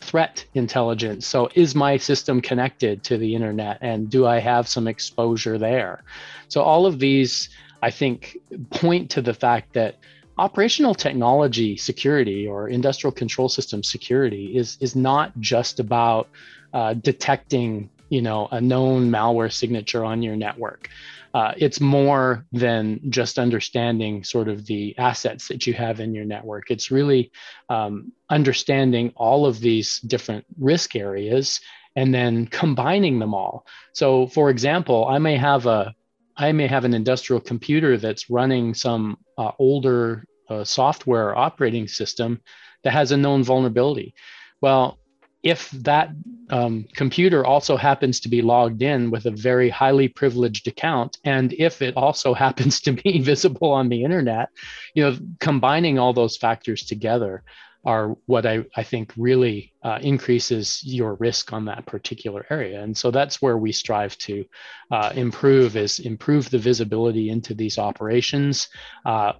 threat 0.00 0.44
intelligence. 0.54 1.26
So 1.26 1.48
is 1.54 1.74
my 1.74 1.96
system 1.96 2.40
connected 2.40 3.02
to 3.04 3.16
the 3.16 3.34
internet, 3.34 3.78
and 3.80 4.10
do 4.10 4.26
I 4.26 4.38
have 4.40 4.68
some 4.68 4.88
exposure 4.88 5.58
there? 5.58 6.02
So 6.48 6.62
all 6.62 6.86
of 6.86 6.98
these, 6.98 7.48
I 7.82 7.90
think, 7.90 8.36
point 8.70 9.10
to 9.10 9.22
the 9.22 9.34
fact 9.34 9.74
that 9.74 9.96
operational 10.38 10.94
technology 10.94 11.76
security 11.76 12.46
or 12.46 12.68
industrial 12.68 13.12
control 13.12 13.48
system 13.48 13.82
security 13.82 14.56
is 14.56 14.78
is 14.80 14.96
not 14.96 15.38
just 15.40 15.78
about 15.78 16.28
uh, 16.72 16.94
detecting 16.94 17.90
you 18.08 18.22
know 18.22 18.48
a 18.50 18.60
known 18.60 19.10
malware 19.10 19.52
signature 19.52 20.04
on 20.04 20.22
your 20.22 20.36
network 20.36 20.88
uh, 21.34 21.52
it's 21.56 21.80
more 21.80 22.46
than 22.52 23.00
just 23.10 23.38
understanding 23.38 24.22
sort 24.22 24.48
of 24.48 24.66
the 24.66 24.96
assets 24.98 25.48
that 25.48 25.66
you 25.66 25.72
have 25.72 26.00
in 26.00 26.14
your 26.14 26.24
network. 26.24 26.70
It's 26.70 26.90
really 26.90 27.32
um, 27.68 28.12
understanding 28.28 29.12
all 29.16 29.46
of 29.46 29.60
these 29.60 30.00
different 30.00 30.44
risk 30.58 30.94
areas 30.94 31.60
and 31.96 32.14
then 32.14 32.46
combining 32.46 33.18
them 33.18 33.34
all. 33.34 33.66
So, 33.94 34.26
for 34.26 34.50
example, 34.50 35.06
I 35.06 35.18
may 35.18 35.36
have 35.36 35.66
a 35.66 35.94
I 36.34 36.50
may 36.52 36.66
have 36.66 36.86
an 36.86 36.94
industrial 36.94 37.40
computer 37.40 37.98
that's 37.98 38.30
running 38.30 38.72
some 38.72 39.18
uh, 39.36 39.52
older 39.58 40.24
uh, 40.48 40.64
software 40.64 41.36
operating 41.36 41.86
system 41.86 42.40
that 42.84 42.92
has 42.92 43.12
a 43.12 43.16
known 43.18 43.44
vulnerability. 43.44 44.14
Well, 44.62 44.98
if 45.42 45.70
that 45.70 46.10
um, 46.50 46.86
computer 46.94 47.44
also 47.44 47.76
happens 47.76 48.20
to 48.20 48.28
be 48.28 48.42
logged 48.42 48.82
in 48.82 49.10
with 49.10 49.26
a 49.26 49.30
very 49.30 49.68
highly 49.68 50.08
privileged 50.08 50.68
account, 50.68 51.18
and 51.24 51.52
if 51.54 51.82
it 51.82 51.96
also 51.96 52.34
happens 52.46 52.80
to 52.82 52.92
be 52.92 53.20
visible 53.20 53.72
on 53.72 53.88
the 53.88 54.04
internet, 54.04 54.48
you 54.94 55.02
know, 55.02 55.16
combining 55.40 55.98
all 55.98 56.12
those 56.12 56.36
factors 56.36 56.84
together 56.84 57.42
are 57.84 58.16
what 58.26 58.46
I, 58.46 58.64
I 58.76 58.84
think 58.84 59.12
really 59.16 59.72
uh, 59.82 59.98
increases 60.00 60.80
your 60.84 61.14
risk 61.14 61.52
on 61.52 61.64
that 61.64 61.84
particular 61.84 62.46
area. 62.48 62.80
And 62.80 62.96
so 62.96 63.10
that's 63.10 63.42
where 63.42 63.58
we 63.58 63.72
strive 63.72 64.16
to 64.18 64.44
uh, 64.92 65.12
improve 65.16 65.76
is 65.76 65.98
improve 65.98 66.48
the 66.50 66.58
visibility 66.58 67.30
into 67.30 67.54
these 67.54 67.78
operations, 67.78 68.68
uh, 69.04 69.32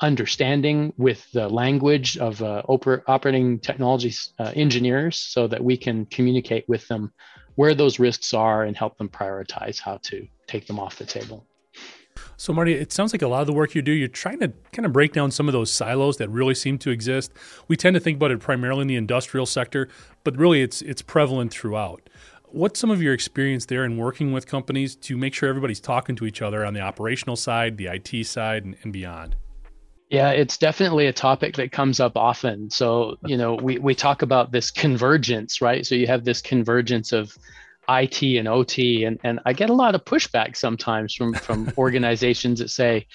understanding 0.00 0.92
with 0.96 1.30
the 1.32 1.48
language 1.48 2.16
of 2.18 2.42
uh, 2.42 2.62
oper- 2.68 3.02
operating 3.06 3.58
technology 3.58 4.12
uh, 4.38 4.52
engineers 4.54 5.16
so 5.16 5.46
that 5.46 5.62
we 5.62 5.76
can 5.76 6.06
communicate 6.06 6.68
with 6.68 6.86
them 6.88 7.12
where 7.56 7.74
those 7.74 7.98
risks 7.98 8.32
are 8.32 8.64
and 8.64 8.76
help 8.76 8.96
them 8.96 9.08
prioritize 9.08 9.78
how 9.78 9.98
to 9.98 10.26
take 10.46 10.66
them 10.66 10.78
off 10.78 10.96
the 10.96 11.04
table. 11.04 11.46
So, 12.36 12.52
Marty, 12.52 12.72
it 12.72 12.92
sounds 12.92 13.12
like 13.12 13.22
a 13.22 13.28
lot 13.28 13.42
of 13.42 13.46
the 13.46 13.52
work 13.52 13.74
you 13.74 13.82
do, 13.82 13.92
you're 13.92 14.08
trying 14.08 14.40
to 14.40 14.52
kind 14.72 14.86
of 14.86 14.92
break 14.92 15.12
down 15.12 15.30
some 15.30 15.48
of 15.48 15.52
those 15.52 15.70
silos 15.70 16.16
that 16.16 16.28
really 16.30 16.54
seem 16.54 16.78
to 16.78 16.90
exist. 16.90 17.32
We 17.68 17.76
tend 17.76 17.94
to 17.94 18.00
think 18.00 18.16
about 18.16 18.30
it 18.30 18.40
primarily 18.40 18.82
in 18.82 18.88
the 18.88 18.96
industrial 18.96 19.46
sector, 19.46 19.88
but 20.24 20.36
really 20.36 20.62
it's 20.62 20.82
it's 20.82 21.02
prevalent 21.02 21.52
throughout. 21.52 22.08
What's 22.46 22.80
some 22.80 22.90
of 22.90 23.00
your 23.00 23.14
experience 23.14 23.66
there 23.66 23.84
in 23.84 23.96
working 23.96 24.32
with 24.32 24.46
companies 24.46 24.96
to 24.96 25.16
make 25.16 25.34
sure 25.34 25.48
everybody's 25.48 25.80
talking 25.80 26.16
to 26.16 26.26
each 26.26 26.42
other 26.42 26.64
on 26.64 26.74
the 26.74 26.80
operational 26.80 27.36
side, 27.36 27.76
the 27.76 27.86
IT 27.86 28.26
side, 28.26 28.64
and, 28.64 28.76
and 28.82 28.92
beyond? 28.92 29.36
Yeah, 30.10 30.30
it's 30.30 30.58
definitely 30.58 31.06
a 31.06 31.12
topic 31.12 31.54
that 31.56 31.70
comes 31.70 32.00
up 32.00 32.16
often. 32.16 32.68
So, 32.68 33.16
you 33.24 33.36
know, 33.36 33.54
we, 33.54 33.78
we 33.78 33.94
talk 33.94 34.22
about 34.22 34.50
this 34.50 34.72
convergence, 34.72 35.62
right? 35.62 35.86
So 35.86 35.94
you 35.94 36.08
have 36.08 36.24
this 36.24 36.42
convergence 36.42 37.12
of 37.12 37.32
IT 37.88 38.20
and 38.22 38.48
OT, 38.48 39.04
and, 39.04 39.20
and 39.22 39.38
I 39.46 39.52
get 39.52 39.70
a 39.70 39.74
lot 39.74 39.94
of 39.94 40.04
pushback 40.04 40.56
sometimes 40.56 41.14
from, 41.14 41.34
from 41.46 41.72
organizations 41.78 42.58
that 42.58 42.70
say, 42.70 43.06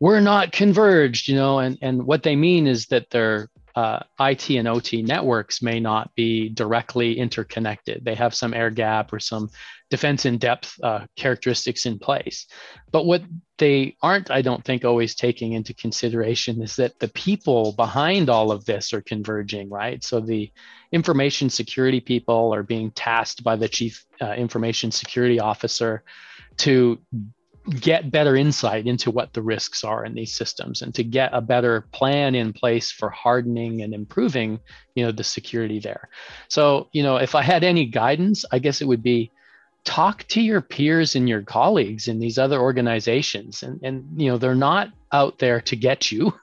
we're 0.00 0.20
not 0.20 0.50
converged, 0.50 1.28
you 1.28 1.34
know, 1.34 1.58
and, 1.58 1.76
and 1.82 2.06
what 2.06 2.22
they 2.22 2.36
mean 2.36 2.66
is 2.66 2.86
that 2.86 3.10
their 3.10 3.50
uh, 3.74 4.00
IT 4.18 4.50
and 4.50 4.68
OT 4.68 5.02
networks 5.02 5.62
may 5.62 5.80
not 5.80 6.14
be 6.14 6.48
directly 6.48 7.18
interconnected. 7.18 8.04
They 8.04 8.14
have 8.14 8.34
some 8.34 8.54
air 8.54 8.70
gap 8.70 9.12
or 9.12 9.20
some 9.20 9.50
defense 9.90 10.24
in 10.24 10.38
depth 10.38 10.78
uh, 10.82 11.06
characteristics 11.16 11.86
in 11.86 11.98
place. 11.98 12.46
But 12.92 13.06
what 13.06 13.22
they 13.58 13.96
aren't, 14.02 14.30
I 14.30 14.42
don't 14.42 14.64
think, 14.64 14.84
always 14.84 15.14
taking 15.14 15.52
into 15.52 15.74
consideration 15.74 16.62
is 16.62 16.76
that 16.76 16.98
the 16.98 17.08
people 17.08 17.72
behind 17.72 18.30
all 18.30 18.52
of 18.52 18.64
this 18.64 18.92
are 18.92 19.02
converging, 19.02 19.68
right? 19.68 20.02
So 20.02 20.20
the 20.20 20.50
information 20.92 21.50
security 21.50 22.00
people 22.00 22.54
are 22.54 22.62
being 22.62 22.90
tasked 22.92 23.44
by 23.44 23.56
the 23.56 23.68
chief 23.68 24.04
uh, 24.20 24.32
information 24.32 24.90
security 24.90 25.40
officer 25.40 26.02
to 26.58 26.98
get 27.68 28.10
better 28.10 28.36
insight 28.36 28.86
into 28.86 29.10
what 29.10 29.32
the 29.32 29.42
risks 29.42 29.84
are 29.84 30.04
in 30.04 30.14
these 30.14 30.34
systems 30.34 30.82
and 30.82 30.94
to 30.94 31.04
get 31.04 31.30
a 31.34 31.40
better 31.40 31.82
plan 31.92 32.34
in 32.34 32.52
place 32.52 32.90
for 32.90 33.10
hardening 33.10 33.82
and 33.82 33.92
improving 33.92 34.58
you 34.94 35.04
know 35.04 35.12
the 35.12 35.24
security 35.24 35.78
there. 35.78 36.08
So 36.48 36.88
you 36.92 37.02
know 37.02 37.16
if 37.16 37.34
i 37.34 37.42
had 37.42 37.62
any 37.62 37.86
guidance 37.86 38.44
i 38.50 38.58
guess 38.58 38.80
it 38.80 38.86
would 38.86 39.02
be 39.02 39.30
talk 39.84 40.24
to 40.24 40.40
your 40.40 40.60
peers 40.60 41.16
and 41.16 41.28
your 41.28 41.42
colleagues 41.42 42.08
in 42.08 42.18
these 42.18 42.38
other 42.38 42.60
organizations. 42.60 43.62
And 43.62 43.80
and 43.82 44.04
you 44.20 44.30
know 44.30 44.38
they're 44.38 44.54
not 44.54 44.90
out 45.12 45.38
there 45.38 45.60
to 45.62 45.76
get 45.76 46.10
you. 46.10 46.32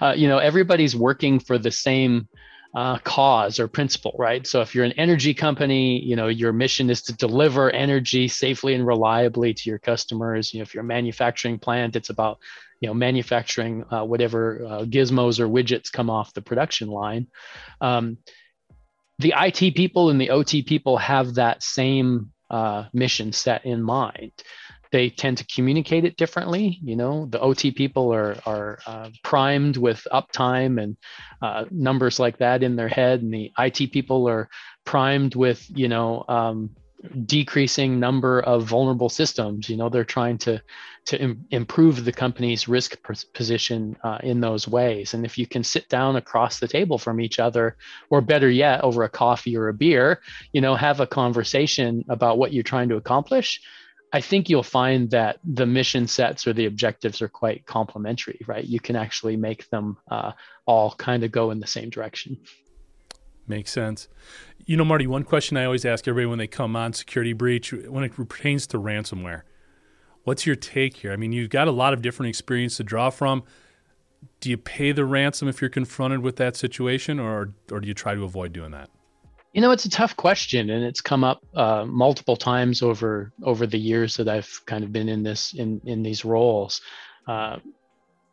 Uh, 0.00 0.14
you 0.16 0.28
know 0.28 0.38
everybody's 0.38 0.94
working 0.96 1.38
for 1.40 1.58
the 1.58 1.70
same 1.70 2.28
uh, 2.74 2.98
cause 2.98 3.58
or 3.58 3.68
principle 3.68 4.14
right? 4.18 4.46
So 4.46 4.60
if 4.60 4.74
you're 4.74 4.84
an 4.84 4.92
energy 4.92 5.34
company 5.34 6.00
you 6.04 6.16
know 6.16 6.28
your 6.28 6.52
mission 6.52 6.90
is 6.90 7.02
to 7.02 7.12
deliver 7.12 7.70
energy 7.70 8.28
safely 8.28 8.74
and 8.74 8.86
reliably 8.86 9.54
to 9.54 9.70
your 9.70 9.78
customers. 9.78 10.52
You 10.52 10.60
know 10.60 10.62
if 10.62 10.74
you're 10.74 10.84
a 10.84 10.86
manufacturing 10.86 11.58
plant 11.58 11.96
it's 11.96 12.10
about 12.10 12.38
you 12.80 12.88
know 12.88 12.94
manufacturing 12.94 13.84
uh, 13.90 14.04
whatever 14.04 14.64
uh, 14.64 14.84
gizmos 14.84 15.40
or 15.40 15.48
widgets 15.48 15.92
come 15.92 16.10
off 16.10 16.34
the 16.34 16.42
production 16.42 16.88
line. 16.88 17.26
Um, 17.80 18.18
the 19.18 19.34
IT 19.36 19.74
people 19.74 20.10
and 20.10 20.20
the 20.20 20.30
OT 20.30 20.62
people 20.62 20.96
have 20.96 21.34
that 21.34 21.62
same 21.62 22.32
uh, 22.50 22.84
mission 22.92 23.32
set 23.32 23.64
in 23.64 23.82
mind. 23.82 24.32
They 24.90 25.10
tend 25.10 25.38
to 25.38 25.46
communicate 25.46 26.04
it 26.04 26.16
differently. 26.16 26.78
You 26.82 26.96
know, 26.96 27.26
the 27.26 27.40
OT 27.40 27.70
people 27.70 28.12
are 28.12 28.36
are 28.46 28.78
uh, 28.86 29.10
primed 29.22 29.76
with 29.76 30.06
uptime 30.12 30.82
and 30.82 30.96
uh, 31.42 31.64
numbers 31.70 32.18
like 32.18 32.38
that 32.38 32.62
in 32.62 32.76
their 32.76 32.88
head, 32.88 33.22
and 33.22 33.32
the 33.32 33.52
IT 33.58 33.92
people 33.92 34.28
are 34.28 34.48
primed 34.84 35.34
with 35.34 35.64
you 35.68 35.88
know 35.88 36.24
um, 36.28 36.70
decreasing 37.24 38.00
number 38.00 38.40
of 38.40 38.64
vulnerable 38.64 39.08
systems. 39.08 39.68
You 39.68 39.76
know, 39.76 39.88
they're 39.88 40.04
trying 40.04 40.38
to 40.38 40.60
to 41.06 41.20
Im- 41.20 41.46
improve 41.50 42.04
the 42.04 42.12
company's 42.12 42.68
risk 42.68 42.96
position 43.32 43.96
uh, 44.04 44.18
in 44.22 44.40
those 44.40 44.68
ways. 44.68 45.14
And 45.14 45.24
if 45.24 45.38
you 45.38 45.46
can 45.46 45.64
sit 45.64 45.88
down 45.88 46.16
across 46.16 46.58
the 46.58 46.68
table 46.68 46.98
from 46.98 47.18
each 47.20 47.38
other, 47.38 47.76
or 48.10 48.20
better 48.20 48.50
yet, 48.50 48.84
over 48.84 49.04
a 49.04 49.08
coffee 49.08 49.56
or 49.56 49.68
a 49.68 49.74
beer, 49.74 50.20
you 50.52 50.60
know, 50.60 50.74
have 50.74 51.00
a 51.00 51.06
conversation 51.06 52.04
about 52.10 52.36
what 52.36 52.52
you're 52.52 52.62
trying 52.62 52.90
to 52.90 52.96
accomplish. 52.96 53.60
I 54.12 54.20
think 54.20 54.48
you'll 54.48 54.62
find 54.62 55.10
that 55.10 55.38
the 55.44 55.66
mission 55.66 56.06
sets 56.06 56.46
or 56.46 56.52
the 56.52 56.66
objectives 56.66 57.20
are 57.20 57.28
quite 57.28 57.66
complementary, 57.66 58.40
right? 58.46 58.64
You 58.64 58.80
can 58.80 58.96
actually 58.96 59.36
make 59.36 59.68
them 59.70 59.98
uh, 60.10 60.32
all 60.66 60.94
kind 60.94 61.24
of 61.24 61.30
go 61.30 61.50
in 61.50 61.60
the 61.60 61.66
same 61.66 61.90
direction. 61.90 62.38
Makes 63.46 63.70
sense. 63.72 64.08
You 64.64 64.76
know, 64.76 64.84
Marty, 64.84 65.06
one 65.06 65.24
question 65.24 65.56
I 65.56 65.64
always 65.64 65.84
ask 65.84 66.06
everybody 66.06 66.26
when 66.26 66.38
they 66.38 66.46
come 66.46 66.76
on 66.76 66.92
security 66.92 67.32
breach 67.32 67.72
when 67.72 68.04
it 68.04 68.14
pertains 68.14 68.66
to 68.68 68.78
ransomware. 68.78 69.42
What's 70.24 70.46
your 70.46 70.56
take 70.56 70.98
here? 70.98 71.12
I 71.12 71.16
mean, 71.16 71.32
you've 71.32 71.50
got 71.50 71.68
a 71.68 71.72
lot 71.72 71.94
of 71.94 72.02
different 72.02 72.28
experience 72.28 72.76
to 72.76 72.84
draw 72.84 73.08
from. 73.08 73.44
Do 74.40 74.50
you 74.50 74.58
pay 74.58 74.92
the 74.92 75.04
ransom 75.04 75.48
if 75.48 75.60
you're 75.60 75.70
confronted 75.70 76.20
with 76.20 76.36
that 76.36 76.56
situation, 76.56 77.18
or 77.18 77.54
or 77.70 77.80
do 77.80 77.88
you 77.88 77.94
try 77.94 78.14
to 78.14 78.24
avoid 78.24 78.52
doing 78.52 78.72
that? 78.72 78.90
You 79.52 79.62
know, 79.62 79.70
it's 79.70 79.86
a 79.86 79.90
tough 79.90 80.16
question, 80.16 80.70
and 80.70 80.84
it's 80.84 81.00
come 81.00 81.24
up 81.24 81.40
uh, 81.54 81.84
multiple 81.86 82.36
times 82.36 82.82
over 82.82 83.32
over 83.42 83.66
the 83.66 83.78
years 83.78 84.16
that 84.16 84.28
I've 84.28 84.60
kind 84.66 84.84
of 84.84 84.92
been 84.92 85.08
in 85.08 85.22
this 85.22 85.54
in 85.54 85.80
in 85.84 86.02
these 86.02 86.24
roles. 86.24 86.80
Uh, 87.26 87.58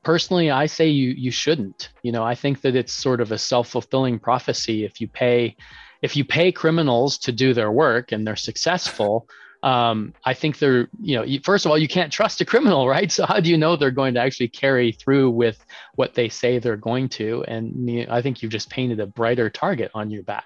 personally, 0.04 0.52
I 0.52 0.66
say 0.66 0.88
you 0.88 1.10
you 1.12 1.32
shouldn't. 1.32 1.90
You 2.04 2.12
know, 2.12 2.24
I 2.24 2.36
think 2.36 2.62
that 2.62 2.76
it's 2.76 2.94
sort 2.94 3.22
of 3.22 3.32
a 3.32 3.38
self 3.38 3.70
fulfilling 3.70 4.20
prophecy 4.20 4.84
if 4.84 5.00
you 5.00 5.08
pay 5.08 5.56
if 6.02 6.18
you 6.18 6.26
pay 6.26 6.52
criminals 6.52 7.18
to 7.20 7.32
do 7.32 7.54
their 7.54 7.72
work 7.72 8.12
and 8.12 8.28
they're 8.28 8.36
successful 8.36 9.28
um, 9.66 10.14
I 10.24 10.36
think 10.36 10.60
they're, 10.60 10.90
you 11.02 11.16
know, 11.18 11.26
first 11.44 11.66
of 11.66 11.72
all, 11.72 11.78
you 11.78 11.88
can't 11.88 12.14
trust 12.14 12.40
a 12.40 12.46
criminal, 12.46 12.88
right? 12.96 13.12
So 13.12 13.26
how 13.26 13.40
do 13.40 13.50
you 13.50 13.58
know 13.58 13.76
they're 13.76 13.92
going 13.92 14.14
to 14.14 14.22
actually 14.22 14.50
carry 14.50 14.92
through 14.92 15.32
with 15.32 15.66
what 15.96 16.14
they 16.14 16.30
say 16.30 16.60
they're 16.60 16.78
going 16.78 17.10
to? 17.10 17.44
And 17.48 17.90
you 17.90 18.06
know, 18.06 18.14
I 18.14 18.22
think 18.22 18.42
you've 18.42 18.52
just 18.52 18.70
painted 18.70 19.00
a 19.00 19.08
brighter 19.08 19.50
target 19.50 19.90
on 19.96 20.12
your 20.12 20.24
back 20.24 20.46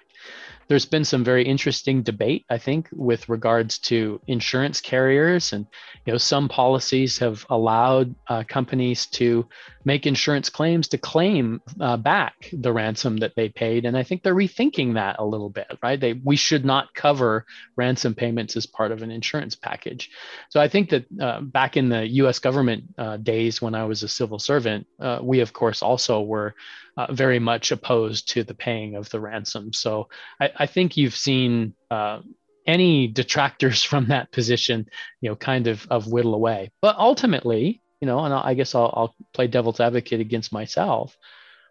there's 0.70 0.86
been 0.86 1.04
some 1.04 1.24
very 1.24 1.42
interesting 1.42 2.00
debate, 2.04 2.46
I 2.48 2.58
think, 2.58 2.88
with 2.92 3.28
regards 3.28 3.76
to 3.90 4.20
insurance 4.28 4.80
carriers, 4.80 5.52
and 5.52 5.66
you 6.06 6.12
know, 6.12 6.16
some 6.16 6.48
policies 6.48 7.18
have 7.18 7.44
allowed 7.50 8.14
uh, 8.28 8.44
companies 8.46 9.06
to 9.06 9.48
make 9.84 10.06
insurance 10.06 10.48
claims 10.48 10.86
to 10.88 10.98
claim 10.98 11.60
uh, 11.80 11.96
back 11.96 12.48
the 12.52 12.72
ransom 12.72 13.16
that 13.16 13.34
they 13.34 13.48
paid, 13.48 13.84
and 13.84 13.98
I 13.98 14.04
think 14.04 14.22
they're 14.22 14.32
rethinking 14.32 14.94
that 14.94 15.16
a 15.18 15.24
little 15.24 15.50
bit, 15.50 15.76
right? 15.82 15.98
They 15.98 16.12
we 16.12 16.36
should 16.36 16.64
not 16.64 16.94
cover 16.94 17.46
ransom 17.74 18.14
payments 18.14 18.56
as 18.56 18.66
part 18.66 18.92
of 18.92 19.02
an 19.02 19.10
insurance 19.10 19.56
package. 19.56 20.08
So 20.50 20.60
I 20.60 20.68
think 20.68 20.90
that 20.90 21.06
uh, 21.20 21.40
back 21.40 21.76
in 21.76 21.88
the 21.88 22.06
U.S. 22.22 22.38
government 22.38 22.84
uh, 22.96 23.16
days 23.16 23.60
when 23.60 23.74
I 23.74 23.86
was 23.86 24.04
a 24.04 24.08
civil 24.08 24.38
servant, 24.38 24.86
uh, 25.00 25.18
we 25.20 25.40
of 25.40 25.52
course 25.52 25.82
also 25.82 26.20
were 26.20 26.54
uh, 26.96 27.12
very 27.12 27.38
much 27.38 27.72
opposed 27.72 28.30
to 28.30 28.44
the 28.44 28.54
paying 28.54 28.96
of 28.96 29.08
the 29.10 29.20
ransom. 29.20 29.72
So 29.72 30.08
I, 30.40 30.50
I 30.56 30.66
think 30.66 30.96
you've 30.96 31.16
seen 31.16 31.74
uh, 31.90 32.20
any 32.66 33.08
detractors 33.08 33.82
from 33.90 34.08
that 34.08 34.32
position, 34.32 34.86
you 35.20 35.30
know, 35.30 35.36
kind 35.36 35.66
of 35.66 35.86
of 35.90 36.06
whittle 36.06 36.34
away. 36.34 36.70
But 36.80 36.96
ultimately, 36.96 37.82
you 38.00 38.06
know, 38.06 38.24
and 38.24 38.32
I 38.32 38.54
guess 38.54 38.74
I'll, 38.74 38.92
I'll 38.96 39.14
play 39.32 39.46
devil's 39.46 39.80
advocate 39.80 40.20
against 40.20 40.52
myself. 40.52 41.16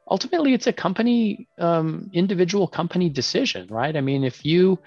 Ultimately, 0.09 0.53
it's 0.53 0.67
a 0.67 0.73
company, 0.73 1.47
um, 1.59 2.09
individual 2.13 2.67
company 2.67 3.09
decision, 3.09 3.67
right? 3.69 3.95
I 3.95 4.01
mean, 4.01 4.23
if 4.23 4.43
you 4.43 4.79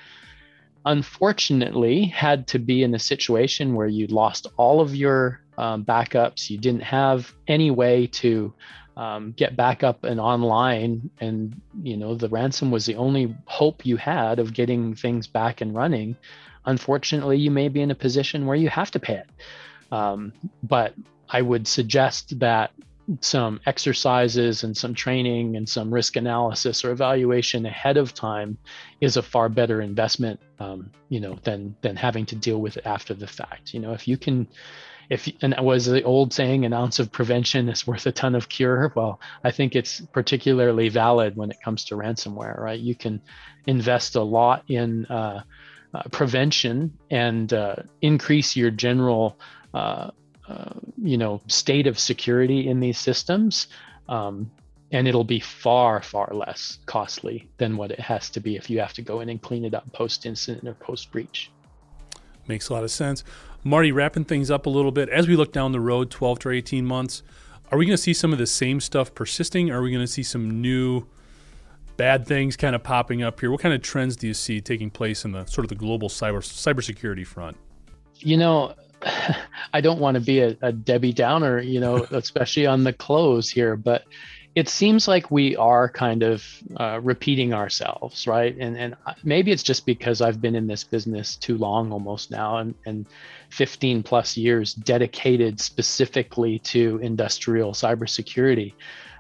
unfortunately 0.85 2.07
had 2.07 2.49
to 2.49 2.59
be 2.59 2.83
in 2.83 2.95
a 2.95 2.99
situation 2.99 3.75
where 3.75 3.87
you 3.87 4.07
lost 4.09 4.49
all 4.57 4.81
of 4.81 4.97
your 4.97 5.41
um, 5.59 5.85
backups, 5.85 6.51
you 6.51 6.59
didn't 6.59 6.83
have 6.83 7.33
any 7.47 7.71
way 7.71 8.07
to 8.09 8.53
um, 8.97 9.33
get 9.33 9.57
back 9.57 9.83
up 9.83 10.05
and 10.05 10.21
online 10.21 11.11
and 11.21 11.61
you 11.83 11.97
know 11.97 12.15
the 12.15 12.29
ransom 12.29 12.71
was 12.71 12.87
the 12.87 12.97
only 12.97 13.35
hope 13.47 13.87
you 13.87 13.97
had 13.97 14.39
of 14.39 14.53
getting 14.53 14.95
things 14.95 15.27
back 15.27 15.61
and 15.61 15.75
running. 15.75 16.17
Unfortunately 16.67 17.39
you 17.39 17.51
may 17.51 17.69
be 17.69 17.81
in 17.81 17.91
a 17.91 17.95
position 17.95 18.47
where 18.47 18.57
you 18.57 18.69
have 18.69 18.91
to 18.91 19.01
pay 19.01 19.15
it. 19.15 19.31
Um, 19.93 20.33
but 20.63 20.95
i 21.29 21.41
would 21.41 21.67
suggest 21.67 22.39
that 22.41 22.73
some 23.21 23.61
exercises 23.67 24.63
and 24.63 24.77
some 24.77 24.95
training 24.95 25.57
and 25.57 25.69
some 25.69 25.93
risk 25.93 26.17
analysis 26.17 26.85
or 26.85 26.93
evaluation 26.93 27.67
ahead 27.67 27.97
of 27.97 28.15
time 28.15 28.57
is 29.01 29.17
a 29.17 29.23
far 29.23 29.49
better 29.49 29.81
investment 29.83 30.41
um, 30.61 30.91
you 31.09 31.21
know 31.21 31.37
than 31.43 31.75
than 31.83 31.97
having 31.97 32.25
to 32.27 32.37
deal 32.37 32.61
with 32.61 32.77
it 32.77 32.87
after 32.87 33.15
the 33.15 33.27
fact. 33.27 33.75
You 33.75 33.81
know 33.81 33.93
if 33.93 34.07
you 34.07 34.17
can 34.17 34.47
if 35.13 35.29
and 35.43 35.55
was 35.61 35.85
the 35.85 36.03
old 36.03 36.33
saying 36.33 36.65
an 36.65 36.73
ounce 36.73 36.99
of 36.99 37.13
prevention 37.13 37.69
is 37.69 37.87
worth 37.87 38.07
a 38.07 38.13
ton 38.13 38.35
of 38.35 38.49
cure? 38.49 38.93
Well 38.97 39.21
i 39.45 39.51
think 39.51 39.77
it's 39.77 40.01
particularly 40.13 40.89
valid 40.89 41.37
when 41.37 41.51
it 41.51 41.59
comes 41.63 41.85
to 41.87 41.97
ransomware 41.97 42.59
right? 42.59 42.81
You 42.81 42.95
can 42.95 43.21
invest 43.67 44.17
a 44.17 44.23
lot 44.23 44.65
in 44.69 45.07
uh, 45.07 45.43
uh, 45.95 46.03
prevention 46.11 46.97
and 47.11 47.53
uh, 47.53 47.77
increase 48.01 48.57
your 48.57 48.71
general 48.71 49.39
uh, 49.75 50.11
uh, 50.49 50.73
you 50.97 51.19
know 51.19 51.41
state 51.47 51.87
of 51.87 51.99
security 51.99 52.69
in 52.69 52.81
these 52.81 52.99
systems 52.99 53.69
um, 54.09 54.51
and 54.91 55.07
it'll 55.07 55.25
be 55.25 55.41
far 55.41 56.03
far 56.03 56.31
less 56.33 56.79
costly 56.87 57.49
than 57.59 57.77
what 57.77 57.91
it 57.91 58.01
has 58.01 58.31
to 58.31 58.41
be 58.41 58.57
if 58.57 58.71
you 58.71 58.81
have 58.81 58.95
to 58.95 59.03
go 59.03 59.21
in 59.21 59.29
and 59.29 59.43
clean 59.43 59.65
it 59.65 59.75
up 59.75 59.91
post 59.93 60.25
incident 60.25 60.67
or 60.67 60.75
post 60.75 61.13
breach 61.13 61.51
makes 62.49 62.71
a 62.71 62.73
lot 62.73 62.85
of 62.85 62.91
sense 62.91 63.23
marty 63.65 63.93
wrapping 63.93 64.25
things 64.25 64.51
up 64.51 64.67
a 64.67 64.71
little 64.71 64.93
bit 64.93 65.09
as 65.09 65.29
we 65.29 65.37
look 65.37 65.53
down 65.53 65.73
the 65.73 65.81
road 65.81 66.11
12 66.11 66.39
to 66.41 66.51
18 66.51 66.85
months 66.85 67.23
are 67.71 67.79
we 67.79 67.87
going 67.87 67.97
to 67.97 68.03
see 68.03 68.13
some 68.13 68.33
of 68.33 68.39
the 68.39 68.47
same 68.47 68.81
stuff 68.81 69.15
persisting 69.15 69.71
are 69.71 69.83
we 69.83 69.91
going 69.91 70.05
to 70.05 70.13
see 70.13 70.23
some 70.23 70.61
new 70.61 71.07
bad 71.97 72.27
things 72.27 72.57
kind 72.57 72.75
of 72.75 72.83
popping 72.83 73.23
up 73.23 73.41
here 73.41 73.51
what 73.51 73.61
kind 73.61 73.75
of 73.75 73.83
trends 73.83 74.17
do 74.17 74.27
you 74.27 74.35
see 74.35 74.61
taking 74.61 74.91
place 74.91 75.25
in 75.25 75.33
the 75.33 75.45
sort 75.47 75.65
of 75.65 75.69
the 75.69 75.75
global 75.75 76.09
cyber 76.09 76.39
cybersecurity 76.39 77.27
front 77.27 77.57
you 78.19 78.37
know 78.37 78.75
I 79.73 79.81
don't 79.81 80.01
want 80.01 80.15
to 80.17 80.21
be 80.21 80.41
a, 80.41 80.57
a 80.63 80.73
Debbie 80.73 81.13
Downer, 81.13 81.61
you 81.61 81.81
know, 81.81 81.97
especially 82.11 82.67
on 82.67 82.85
the 82.85 82.93
close 82.93 83.51
here, 83.51 83.77
but 83.77 84.05
it 84.55 84.69
seems 84.69 85.09
like 85.09 85.31
we 85.31 85.57
are 85.57 85.89
kind 85.89 86.23
of 86.23 86.45
uh, 86.77 87.01
repeating 87.03 87.55
ourselves, 87.55 88.27
right? 88.27 88.55
And 88.59 88.77
and 88.77 88.97
maybe 89.25 89.51
it's 89.51 89.63
just 89.63 89.87
because 89.87 90.21
I've 90.21 90.43
been 90.43 90.55
in 90.55 90.67
this 90.67 90.85
business 90.85 91.37
too 91.37 91.57
long, 91.57 91.91
almost 91.91 92.31
now, 92.31 92.59
and 92.59 92.75
and 92.85 93.07
15 93.53 94.03
plus 94.03 94.37
years 94.37 94.75
dedicated 94.75 95.61
specifically 95.61 96.59
to 96.61 96.99
industrial 97.03 97.73
cybersecurity. 97.73 98.75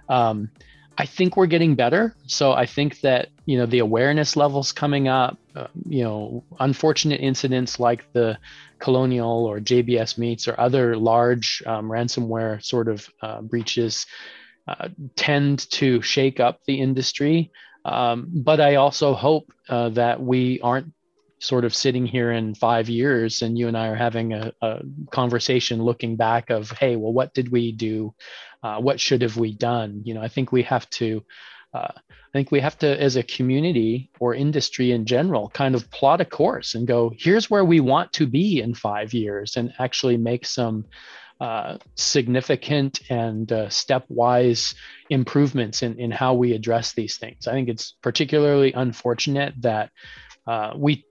Um, 0.09 0.51
I 0.99 1.07
think 1.07 1.37
we're 1.37 1.47
getting 1.47 1.75
better. 1.75 2.15
So 2.27 2.53
I 2.53 2.67
think 2.67 3.01
that 3.01 3.29
you 3.47 3.59
know 3.59 3.67
the 3.67 3.79
awareness 3.79 4.37
levels 4.37 4.73
coming 4.73 5.09
up. 5.09 5.39
Uh, 5.55 5.67
you 5.87 6.03
know, 6.03 6.45
unfortunate 6.61 7.21
incidents 7.21 7.79
like 7.79 8.11
the 8.12 8.39
Colonial 8.79 9.47
or 9.47 9.61
JBS 9.61 10.19
Meats 10.19 10.49
or 10.49 10.59
other 10.59 10.97
large 10.97 11.62
um, 11.67 11.89
ransomware 11.89 12.62
sort 12.65 12.89
of 12.89 13.09
uh, 13.21 13.43
breaches 13.43 14.07
uh, 14.67 14.89
tend 15.15 15.71
to 15.71 16.01
shake 16.03 16.41
up 16.41 16.61
the 16.67 16.81
industry. 16.81 17.53
Um, 17.85 18.29
but 18.33 18.61
I 18.61 18.77
also 18.77 19.15
hope 19.15 19.53
uh, 19.69 19.91
that 19.91 20.23
we 20.23 20.61
aren't 20.61 20.93
sort 21.43 21.65
of 21.65 21.75
sitting 21.75 22.07
here 22.07 22.31
in 22.31 22.55
five 22.55 22.89
years 22.89 23.43
and 23.43 23.59
you 23.59 23.69
and 23.69 23.77
I 23.77 23.89
are 23.89 23.97
having 23.97 24.33
a, 24.33 24.53
a 24.63 24.83
conversation 25.11 25.83
looking 25.83 26.17
back 26.17 26.51
of, 26.51 26.71
hey, 26.71 26.97
well, 26.97 27.13
what 27.13 27.35
did 27.35 27.51
we 27.51 27.73
do? 27.73 28.15
Uh, 28.63 28.79
what 28.79 29.01
should 29.01 29.23
have 29.23 29.37
we 29.37 29.53
done? 29.53 30.03
You 30.05 30.15
know, 30.15 30.23
I 30.23 30.29
think 30.29 30.53
we 30.53 30.63
have 30.63 30.89
to 30.91 31.25
uh, 31.75 31.89
I 31.99 32.33
think 32.33 32.51
we 32.51 32.61
have 32.61 32.79
to, 32.79 33.01
as 33.01 33.17
a 33.17 33.23
community 33.23 34.11
or 34.21 34.35
industry 34.35 34.93
in 34.93 35.05
general, 35.05 35.51
kind 35.51 35.75
of 35.75 35.91
plot 35.91 36.21
a 36.21 36.25
course 36.25 36.75
and 36.75 36.87
go, 36.87 37.13
here's 37.17 37.51
where 37.51 37.65
we 37.65 37.81
want 37.81 38.13
to 38.15 38.27
be 38.27 38.61
in 38.61 38.75
five 38.75 39.13
years, 39.15 39.57
and 39.57 39.73
actually 39.79 40.17
make 40.17 40.47
some 40.47 40.87
uh, 41.41 41.79
significant 41.95 43.01
and 43.11 43.53
uh, 43.53 43.67
stepwise 43.67 44.75
improvements 45.11 45.83
in, 45.83 45.99
in 45.99 46.11
how 46.11 46.35
we 46.35 46.53
address 46.53 46.93
these 46.93 47.19
things. 47.19 47.47
I 47.47 47.53
think 47.53 47.69
it's 47.69 47.97
particularly 48.03 48.73
unfortunate 48.73 49.55
that 49.61 49.91
uh, 50.47 50.73
we 50.77 51.05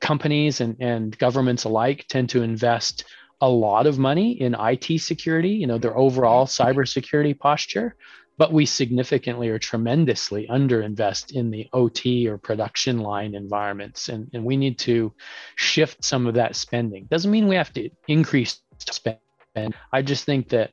companies 0.00 0.60
and, 0.60 0.76
and 0.80 1.16
governments 1.18 1.64
alike 1.64 2.06
tend 2.08 2.30
to 2.30 2.42
invest 2.42 3.04
a 3.40 3.48
lot 3.48 3.86
of 3.86 3.98
money 3.98 4.40
in 4.40 4.56
IT 4.58 5.00
security, 5.00 5.50
you 5.50 5.66
know, 5.66 5.78
their 5.78 5.96
overall 5.96 6.46
cybersecurity 6.46 7.38
posture, 7.38 7.94
but 8.38 8.52
we 8.52 8.66
significantly 8.66 9.48
or 9.48 9.58
tremendously 9.58 10.46
underinvest 10.50 11.32
in 11.32 11.50
the 11.50 11.68
OT 11.72 12.28
or 12.28 12.38
production 12.38 12.98
line 12.98 13.34
environments. 13.34 14.08
And, 14.08 14.28
and 14.32 14.44
we 14.44 14.56
need 14.56 14.78
to 14.80 15.12
shift 15.56 16.04
some 16.04 16.26
of 16.26 16.34
that 16.34 16.56
spending. 16.56 17.06
Doesn't 17.10 17.30
mean 17.30 17.48
we 17.48 17.56
have 17.56 17.72
to 17.74 17.90
increase 18.08 18.60
spend. 18.78 19.18
I 19.92 20.02
just 20.02 20.24
think 20.24 20.50
that 20.50 20.72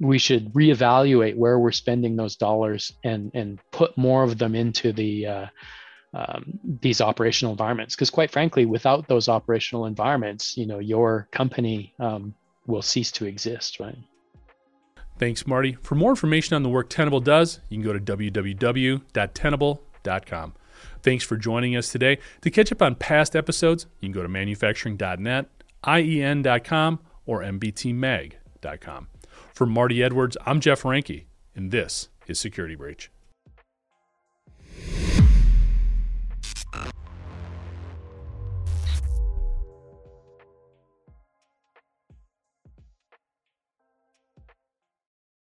we 0.00 0.18
should 0.18 0.52
reevaluate 0.52 1.36
where 1.36 1.58
we're 1.58 1.72
spending 1.72 2.16
those 2.16 2.36
dollars 2.36 2.92
and, 3.04 3.30
and 3.34 3.58
put 3.72 3.96
more 3.98 4.22
of 4.22 4.38
them 4.38 4.54
into 4.54 4.92
the 4.92 5.26
uh, 5.26 5.46
um, 6.14 6.58
these 6.80 7.00
operational 7.00 7.52
environments. 7.52 7.94
Because 7.94 8.10
quite 8.10 8.30
frankly, 8.30 8.66
without 8.66 9.08
those 9.08 9.28
operational 9.28 9.86
environments, 9.86 10.56
you 10.56 10.66
know, 10.66 10.78
your 10.78 11.28
company 11.30 11.94
um, 11.98 12.34
will 12.66 12.82
cease 12.82 13.10
to 13.12 13.26
exist, 13.26 13.80
right? 13.80 13.96
Thanks, 15.18 15.46
Marty. 15.46 15.76
For 15.82 15.94
more 15.96 16.10
information 16.10 16.54
on 16.54 16.62
the 16.62 16.68
work 16.68 16.88
Tenable 16.88 17.20
does, 17.20 17.60
you 17.68 17.76
can 17.76 17.84
go 17.84 17.92
to 17.92 18.00
www.tenable.com. 18.00 20.54
Thanks 21.02 21.24
for 21.24 21.36
joining 21.36 21.76
us 21.76 21.90
today. 21.90 22.18
To 22.42 22.50
catch 22.50 22.70
up 22.70 22.82
on 22.82 22.94
past 22.94 23.34
episodes, 23.34 23.86
you 24.00 24.06
can 24.06 24.12
go 24.12 24.22
to 24.22 24.28
manufacturing.net, 24.28 25.48
IEN.com, 25.84 27.00
or 27.26 27.42
MBTMag.com. 27.42 29.08
For 29.52 29.66
Marty 29.66 30.02
Edwards, 30.02 30.36
I'm 30.46 30.60
Jeff 30.60 30.82
Reinke, 30.82 31.24
and 31.54 31.70
this 31.72 32.08
is 32.28 32.38
Security 32.38 32.76
Breach. 32.76 33.10
up. 36.72 36.97